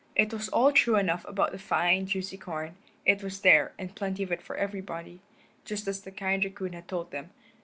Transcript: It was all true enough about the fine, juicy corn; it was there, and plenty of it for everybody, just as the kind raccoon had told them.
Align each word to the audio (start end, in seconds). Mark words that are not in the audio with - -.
It 0.15 0.33
was 0.33 0.49
all 0.49 0.71
true 0.71 0.95
enough 0.95 1.23
about 1.27 1.51
the 1.51 1.59
fine, 1.59 2.07
juicy 2.07 2.35
corn; 2.35 2.75
it 3.05 3.21
was 3.21 3.41
there, 3.41 3.73
and 3.77 3.93
plenty 3.93 4.23
of 4.23 4.31
it 4.31 4.41
for 4.41 4.55
everybody, 4.57 5.19
just 5.63 5.87
as 5.87 6.01
the 6.01 6.09
kind 6.11 6.43
raccoon 6.43 6.73
had 6.73 6.87
told 6.87 7.11
them. 7.11 7.29